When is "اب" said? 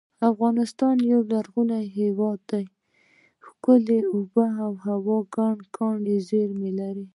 4.09-4.75